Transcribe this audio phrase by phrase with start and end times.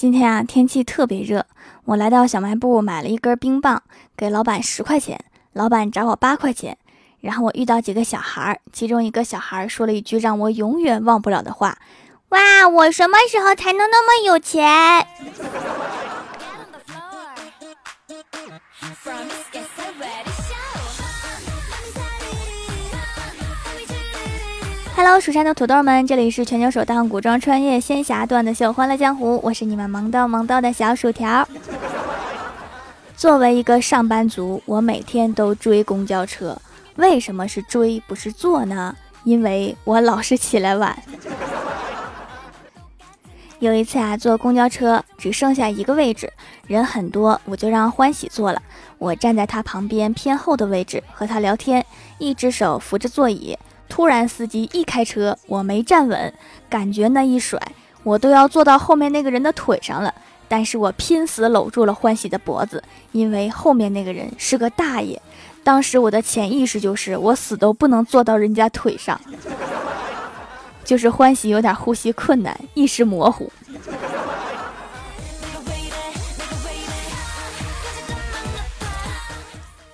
[0.00, 1.44] 今天啊，天气特别热，
[1.84, 3.82] 我来到小卖部买了一根冰棒，
[4.16, 6.78] 给老板十块钱，老板找我八块钱。
[7.20, 11.76] 然后我遇到几个小孩，其中一个小孩说了一句让我永远忘不了的话
[12.30, 15.06] ：“哇，我什么时候才能那么有钱？”
[25.02, 31.48] Hello，蜀山的土豆们，这里是全球首档古装穿越仙侠段子秀《欢乐江湖》，我是你们萌逗萌逗的小薯条。
[33.16, 36.54] 作为一个上班族，我每天都追公交车。
[36.96, 38.94] 为什么是追不是坐呢？
[39.24, 40.94] 因为我老是起来晚。
[43.58, 46.30] 有一次啊，坐公交车只剩下一个位置，
[46.66, 48.60] 人很多，我就让欢喜坐了。
[48.98, 51.86] 我站在他旁边偏后的位置和他聊天，
[52.18, 53.56] 一只手扶着座椅。
[53.90, 56.32] 突然，司机一开车，我没站稳，
[56.70, 57.60] 感觉那一甩，
[58.04, 60.14] 我都要坐到后面那个人的腿上了。
[60.48, 62.82] 但是我拼死搂住了欢喜的脖子，
[63.12, 65.20] 因为后面那个人是个大爷。
[65.62, 69.20] 当时我的潜意识就是，我死都不能坐到人家腿上。
[70.84, 73.52] 就是欢喜有点呼吸困难，意识模糊。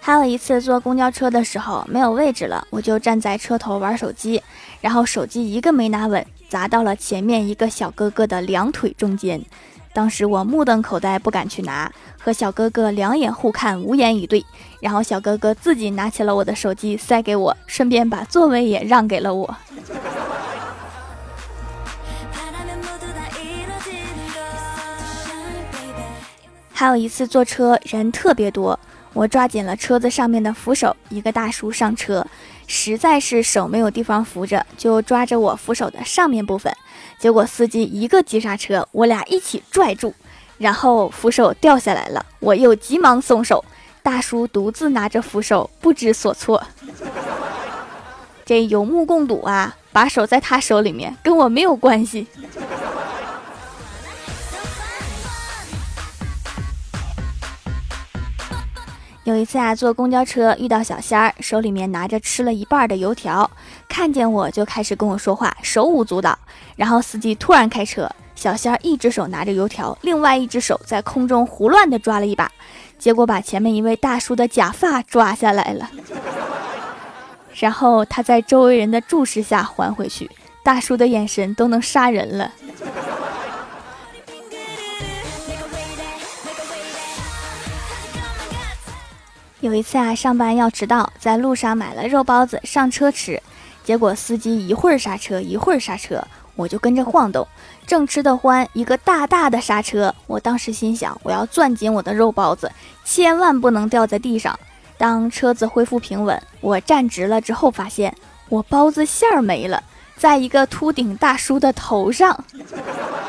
[0.07, 4.41] 还有一次坐公交车的时候没有位置了，我就站在车头玩手机，
[4.81, 9.45] 然后手机一个没拿稳，砸到了前面一个小哥哥的两腿中间。
[9.93, 14.47] 当时我目瞪口呆，不敢去拿，和小哥哥两眼互看，无言以对。
[14.79, 19.57] 然后小哥哥自己拿起了我的手机塞给我，顺便把座位也让给了我。
[26.73, 28.79] 还有一次坐车人特别多。
[29.17, 32.27] 我抓紧了车子上面的扶手，一个大叔上车，
[32.67, 36.70] 实在是手没有地方扶着，就抓着我扶手的上面部分。
[37.19, 40.12] 结果司机一个急刹车，我俩一起拽住，
[40.59, 42.27] 然后扶手掉下来了。
[42.41, 43.64] 我又急忙松手，
[44.03, 46.62] 大叔独自拿着扶手，不知所措。
[48.44, 52.27] 这有目共睹啊，把手在他手里面，跟我没有关系。
[59.26, 63.50] 有一次啊，坐公交车遇到小仙儿，手里面拿着吃了一半的油条，
[63.88, 66.38] 看见我就开始跟我说话，手舞足蹈。
[66.76, 72.48] 然后司机突然开车，小仙儿一只手拿着油条，另外一只手在空中胡乱的抓了一把，
[73.00, 75.91] 结果把前面一位大叔的假发抓下来了。
[77.54, 80.31] 然后他在周围人的注视下还回去，
[80.62, 82.53] 大叔的眼神都能杀人了。
[89.66, 93.43] 有一次啊，上班要迟到，在路上买了肉包子上车吃，
[93.82, 96.22] 结果司机一会儿刹车一会儿刹车，
[96.54, 97.44] 我就跟着晃动，
[97.84, 102.71] 正吃得欢，一个大大的刹车，我当时心想，我要攥紧我的肉包子，
[103.04, 104.56] 千万不能掉在地上。
[104.97, 108.15] 当车子恢复平稳，我站直了之后，发现
[108.48, 109.83] 我包子馅儿没了，
[110.16, 112.44] 在一个秃顶大叔的头上，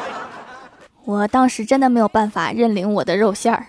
[1.04, 3.66] 我当时真的没有办法认领我的肉馅儿。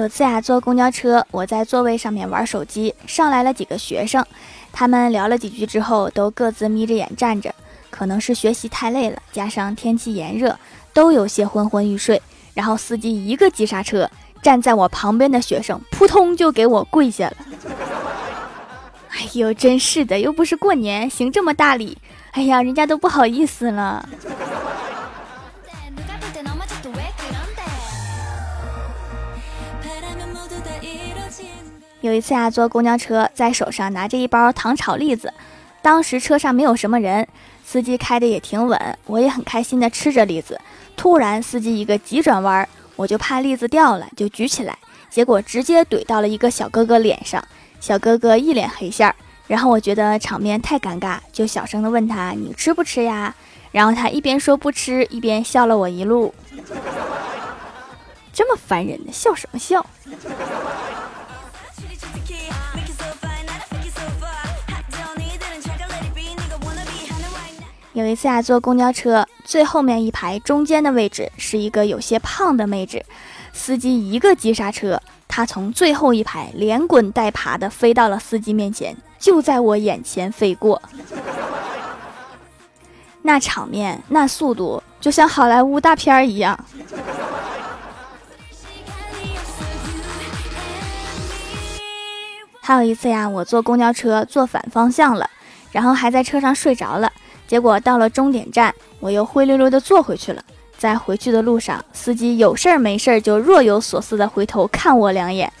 [0.00, 4.24] 有次啊，坐公交车，我在座位上面玩手机，上来了几个学生，
[4.72, 7.54] 他们聊了几句之后，都各自眯着眼站着，
[7.90, 10.58] 可能是学习太累了，加上天气炎热，
[10.94, 12.20] 都有些昏昏欲睡。
[12.54, 14.10] 然后司机一个急刹车，
[14.42, 17.36] 站在我旁边的学生扑通就给我跪下了。
[19.12, 21.98] 哎呦，真是的，又不是过年，行这么大礼，
[22.30, 24.08] 哎呀，人家都不好意思了。
[32.00, 35.32] 有一次啊，坐公交车，在手上拿着一包糖炒栗子，
[35.82, 37.28] 当时车上没有什么人，
[37.62, 40.58] 司机开的也挺稳，我也很开心的吃着栗子。
[40.96, 42.66] 突然，司机一个急转弯，
[42.96, 44.78] 我就怕栗子掉了，就举起来，
[45.10, 47.42] 结果直接怼到了一个小哥哥脸上，
[47.80, 49.14] 小哥哥一脸黑线儿。
[49.46, 53.34] 然后我觉得场面太尴尬，就小声的问他：“你吃不吃呀？”
[53.72, 56.32] 然后他一边说不吃，一边笑了我一路。
[58.32, 59.84] 这么烦人的，笑什么笑？
[68.00, 73.04] 有一次啊，坐公交车，最后面一排中间的位置是一个有些胖的妹纸，
[73.52, 74.98] 司机一个急刹车，
[75.28, 80.80] 她从最后一排连滚带爬的飞到了司机面前，就在我眼前飞过，
[83.20, 86.58] 那场面，那速度，就像好莱坞大片一样。
[92.62, 95.28] 还有一次呀，我坐公交车坐反方向了。
[95.72, 97.12] 然后还在车上睡着了。
[97.50, 100.40] 结果到了终点站，我又灰溜溜的坐回去了。
[100.78, 105.52] 在回去的路上，司机有事儿没事儿就若有所思的回头看我两眼。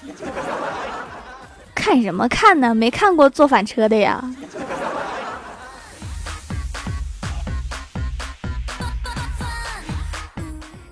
[1.74, 2.72] 看什么看呢？
[2.72, 4.22] 没看过坐反车的呀。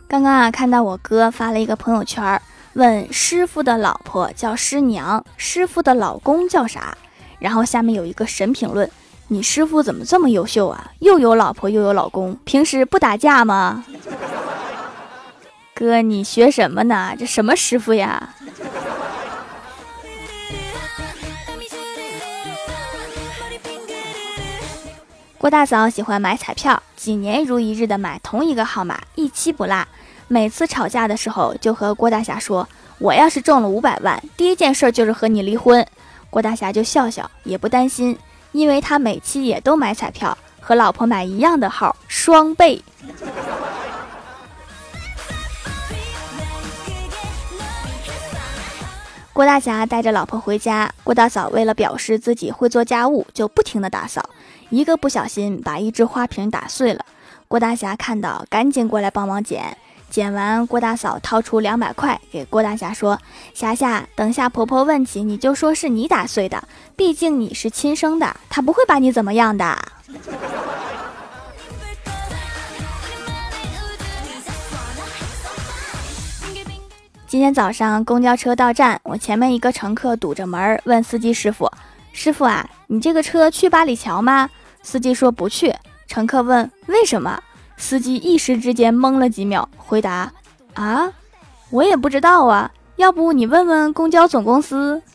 [0.09, 2.43] 刚刚啊，看到我哥发了一个朋友圈，
[2.73, 6.99] 问师傅的老婆叫师娘，师傅的老公叫啥？
[7.39, 8.91] 然后下面有一个神评论。
[9.31, 10.91] 你师傅怎么这么优秀啊？
[11.01, 13.85] 又有老婆又有老公，平时不打架吗？
[15.75, 17.15] 哥，你学什么呢？
[17.19, 18.35] 这什么师傅呀？
[25.37, 29.87] 郭大嫂喜欢买彩票，几年如一日的买同一个号码，一期不落。
[30.27, 32.67] 每次吵架的时候，就和郭大侠说
[32.99, 35.87] ：“我要是中了五百万，第一件事就是和你离婚。”
[36.31, 38.19] 郭大侠就笑笑，也不担心。
[38.53, 42.83] 因为他每期也都买彩票，和老婆买一样的号，双倍。
[49.33, 54.29] 郭大侠带着老婆回家，郭大嫂为了表示自己会做家务，就不停的打扫，
[54.69, 57.05] 一个不小心把一只花瓶打碎了。
[57.47, 59.79] 郭大侠看到，赶紧过来帮忙捡。
[60.11, 63.21] 捡完，郭大嫂掏出两百块给郭大侠说
[63.53, 66.67] ：“霞霞，等下婆婆问起，你就说是你打碎的，
[66.97, 69.79] 毕竟你是亲生的，她不会把你怎么样的。”
[77.27, 81.71] 今天早上公交车到站，我前面一个乘客堵着门，问司机师傅
[82.11, 84.49] ：“师傅啊，你这个车去八里桥吗？”
[84.83, 85.75] 司机说：“不去。”
[86.09, 87.39] 乘客问：“为什么？”
[87.79, 90.31] 司机一时之间懵了几秒，回答
[90.75, 91.11] ：“啊，
[91.71, 95.01] 我也不知道啊，要不你问问公交总公司。”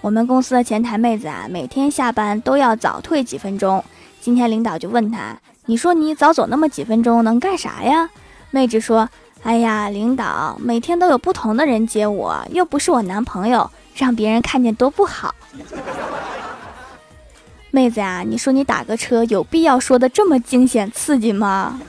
[0.00, 3.82] 我们公司的前台妹子啊，每天下班都要早退几分钟。
[4.20, 5.36] 今天领导就问她
[5.66, 8.08] ：“你说你早走那么几分钟能干啥呀？”
[8.52, 9.08] 妹子说
[9.42, 15.34] ：“哎呀，领导，每天都有不同的人接我，又不是我男朋友。”让别人看见多不好，
[17.70, 21.80] 妹子啊，你说你打个车有必要说的这么惊险刺激吗？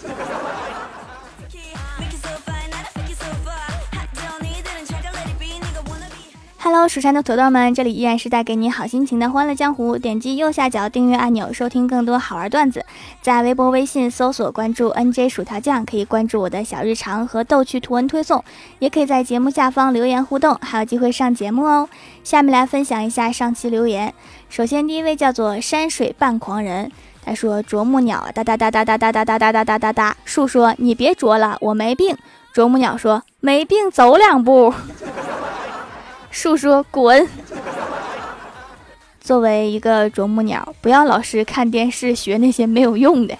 [6.69, 9.97] ？Hello，蜀山的土豆们，这里依然是带给你好心情的欢乐江湖。
[9.97, 12.85] 点击右下角订阅按钮，收听更多好玩段子。
[13.21, 18.43] 在微博、微信搜索关注 NJ 薯条酱，可以关注我的小日常和逗趣图文推送，
[18.79, 21.87] 也可以在节目下方留言互动，还有机会上节目哦。
[22.21, 24.13] 下面来分享一下上期留言。
[24.49, 26.91] 首先，第一位叫做山水半狂人，
[27.23, 32.17] 他说：“啄木鸟哒哒哒哒哒哒哒哒哒哒哒哒哒。”树说：“你别啄了，我没病。”
[32.53, 34.73] 啄木鸟说：“没病，走两步。”
[36.37, 37.27] 树说：“滚！”
[39.19, 43.35] 作为一个啄木鸟，不要老是看电视学那些没有用的。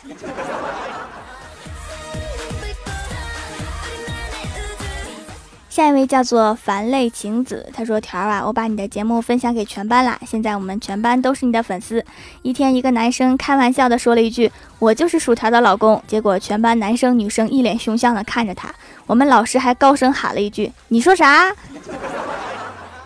[5.70, 12.04] 下一位叫做凡类晴子，他说：“条儿啊，我把你的节目分享给全班啦，现在我们全班都是你的粉丝。”
[12.42, 18.74] 一天，一个男生开玩笑的说了一句：“我就是薯条的老公。”结果全班男生女生一脸凶相的看着他，
[19.06, 21.54] 我们老师还高声喊了一句：“你说啥？”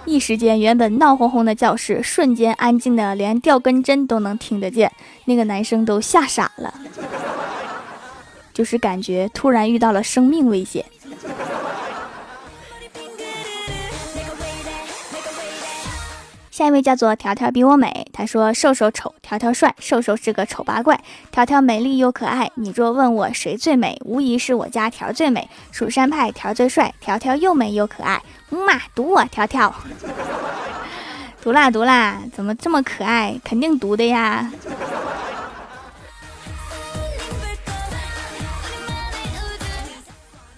[0.06, 4.92] 一时间，原本闹哄哄的教室瞬间安静的连掉根针都能听得见，
[5.26, 6.74] 那个男生都吓傻了，
[8.54, 10.84] 就是感觉突然遇到了生命危险。
[16.62, 21.02] 下一位叫做条条比我美，他说瘦瘦丑，条条帅，瘦瘦是个丑八怪，
[21.32, 22.52] 条条美丽又可爱。
[22.54, 25.50] 你若问我谁最美，无疑是我家条最美。
[25.72, 28.22] 蜀山派条最帅，条条又美又可爱。
[28.52, 29.74] 妈，读我条条，
[31.42, 33.42] 读啦读啦，怎么这么可爱？
[33.44, 34.52] 肯定读的呀。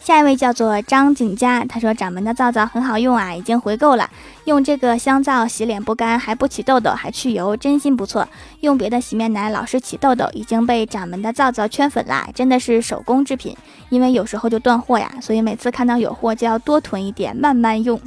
[0.03, 4.10] 下一位叫做张景佳，他说掌门的皂皂很好用啊，已经回购了。
[4.43, 8.27] 用这个香皂洗脸不干，还不起痘痘，还去油，真心不错。
[8.60, 13.55] 用别的洗面奶老是起痘痘，已经被掌门的皂皂圈粉啦，真的是手工制品。
[13.88, 17.98] 因为有时候就断货呀，所以每次看到有货就要多囤一点，慢慢用。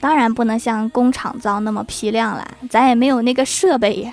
[0.00, 4.12] 当然不能像工厂皂那么批量了，咱也没有那个设备呀。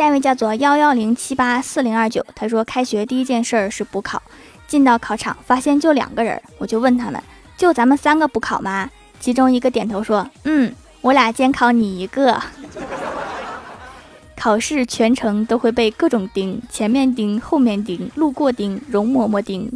[0.00, 4.22] 下一位叫做幺幺零七八四零二九，他说开学第一件事儿是补考，
[4.66, 7.22] 进到考场发现就两个人，我就问他们，
[7.54, 8.88] 就咱们三个补考吗？
[9.20, 12.40] 其中一个点头说，嗯，我俩监考你一个。
[14.38, 19.70] 考试全程都会被各种盯，前面盯，后面盯，路过盯，容嬷嬷盯。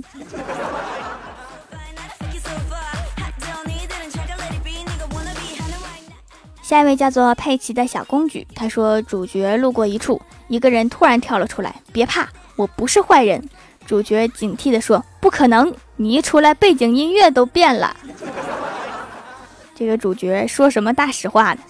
[6.64, 10.18] 下一位叫做佩奇的小公举，他说主角路过一处，
[10.48, 13.46] 一个人突然跳了出来，别怕，我不是坏人。
[13.84, 17.94] 主角警惕地说：“不可能，你一出来，背景音乐都变了。
[19.76, 21.60] ”这个主角说什么大实话呢？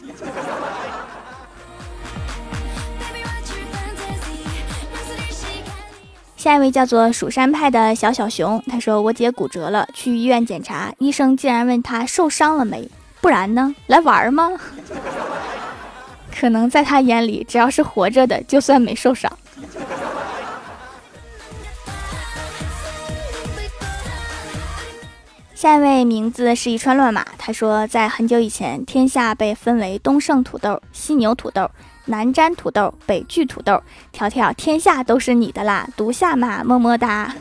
[6.36, 12.88] 下一位叫做蜀山派的小小熊，他说：“我姐骨折了，去医院检查，医生竟然问他受伤了没？
[13.24, 13.74] 不然呢？
[13.86, 14.50] 来玩吗？”
[16.38, 19.32] 可能在他眼里，只要是活着的，就算没受伤。
[25.54, 31.70] 下一位名字是一串乱码，他说在很久以前，天下被分为东胜土豆、西牛土豆、
[32.04, 33.82] 南瞻土豆、北巨土豆。
[34.12, 37.34] 条条，天下都是你的啦，独下嘛，么么哒。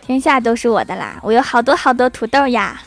[0.00, 2.82] 天下都是我的啦，我有好多好多土豆呀。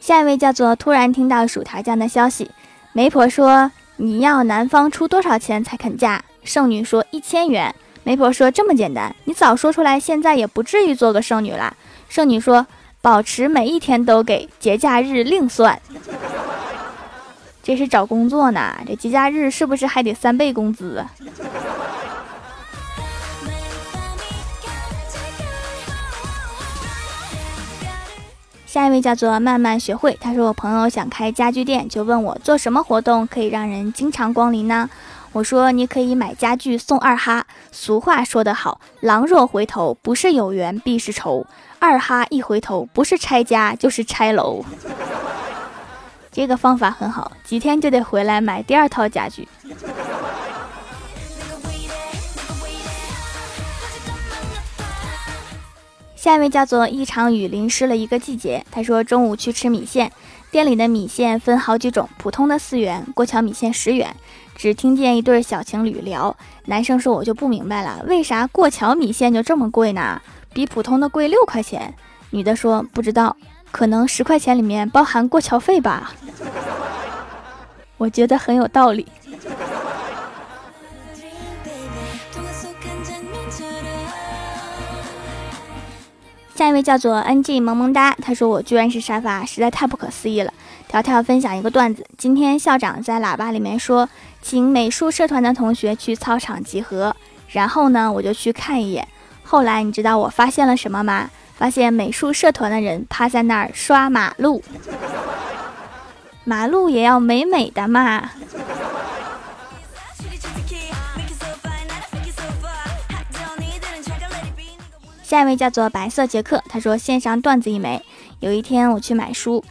[0.00, 2.50] 下一位叫做突然听到薯条酱的消息，
[2.92, 6.22] 媒婆说你要男方出多少钱才肯嫁？
[6.42, 11.74] 剩女说一千元，媒婆说这么简单，你早说出来，现在也不至于做个剩女啦。
[12.08, 12.66] 剩女说
[13.00, 15.80] 保持每一天都给，节假日另算。
[17.62, 21.02] 这是找工作呢，这节假日是不是还得三倍工资？
[28.74, 34.90] 下一位叫做慢慢学会，他说我朋友想开家具店，就问我做什么活动可以让人经常光临呢？
[35.30, 37.46] 我说你可以买家具送二哈。
[37.70, 41.46] 俗话说得好，狼若回头，不是有缘必是仇。
[41.78, 44.64] 二哈一回头，不是拆家就是拆楼。
[46.32, 49.46] 这个方法很好，几天就得回来买第二套家具。
[56.24, 58.64] 下一位叫做一场雨淋湿了一个季节。
[58.70, 60.10] 他说中午去吃米线，
[60.50, 64.16] 店里的米线分好几种，普通的四元，过桥米线十元。
[64.56, 70.18] 只听见一对小情侣聊，男生说：“我就不明白了，为啥过桥米线就这么贵呢？
[70.54, 71.94] 比普通的贵六块钱。”
[72.32, 73.36] 女的说：“不知道，
[73.70, 76.14] 可能十块钱里面包含过桥费吧。”
[77.98, 79.06] 我觉得很有道理。
[86.54, 90.52] 下一位叫做 NG 萌萌哒，他说：“我居然是沙发，实在太不可思议了。”
[90.88, 94.08] 条条分享一个段子：今天校长在喇叭里面说。
[94.46, 97.16] 请美术社团的同学去操场集合，
[97.48, 99.08] 然后呢，我就去看一眼。
[99.42, 101.30] 后来你知道我发现了什么吗？
[101.56, 104.62] 发现美术社团的人趴在那儿刷马路，
[106.44, 108.32] 马路也要美美的嘛。
[115.34, 118.00] 下一位叫做白色杰克，他说线上段子一枚。
[118.38, 119.64] 有一天我去买书。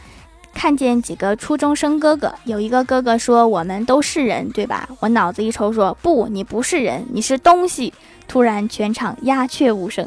[0.52, 7.94] 看见几个初中生哥哥，有一个哥哥说：“我们都是人，对吧？”我脑子一抽，说：“不，你不是人，你是东西。”
[8.28, 10.06] 突然，全场鸦雀无声。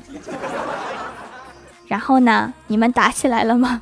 [1.87, 2.53] 然后呢？
[2.67, 3.81] 你们打起来了吗？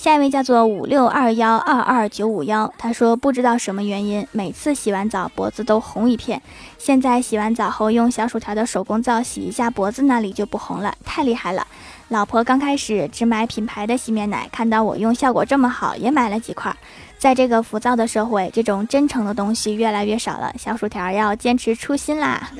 [0.00, 6.40] 下一位叫做五六二幺二二九五幺，他说不知道什么原因，每次洗完澡脖子都红一片。
[6.78, 11.66] 现在洗完澡后用小薯条的手工皂洗一下脖子那里就不红了，太厉害了。
[12.08, 16.74] 老婆刚开始只买品牌的洗面奶，看到我用效果这么好，也买了几块。
[17.18, 20.50] 在这个浮躁的社会，这种真诚的东西越来越少了。
[20.58, 22.50] 小薯条要坚持初心啦！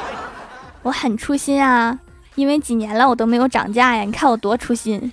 [0.84, 1.98] 我很初心啊，
[2.34, 5.10] 因为几年了我都没有涨价呀，你看我多初心。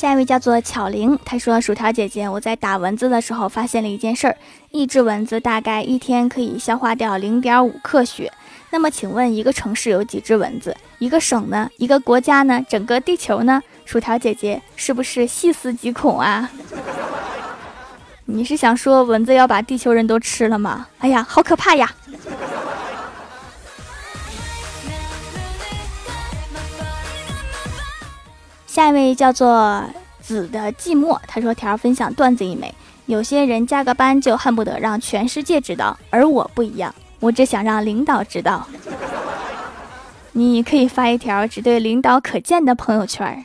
[0.00, 4.34] 下一位叫做巧玲，她说：“薯条姐姐，我在打蚊子的时候发现了一件事儿，
[4.70, 8.32] 一只蚊子大概一天可以消化掉零点五克血。
[8.70, 10.74] 那么，请问一个城市有几只蚊子？
[11.00, 11.68] 一个省呢？
[11.76, 12.64] 一个国家呢？
[12.66, 13.62] 整个地球呢？
[13.84, 16.50] 薯条姐姐是不是细思极恐啊？
[18.24, 20.86] 你是想说蚊子要把地球人都吃了吗？
[21.00, 21.94] 哎呀，好可怕呀！”
[28.80, 29.84] 下一位叫做
[30.22, 32.74] 子的寂寞，他说：“条分享段子一枚。
[33.04, 38.66] 有些人加个班就恨不得让全世界知道，而我不一样，我只想让领导知道。
[40.32, 43.44] 你可以发一条只对领导可见的朋友圈。”